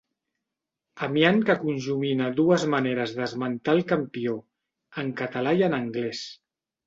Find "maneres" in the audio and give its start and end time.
2.75-3.13